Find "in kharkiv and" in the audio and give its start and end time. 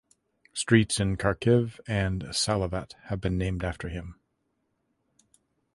0.99-2.23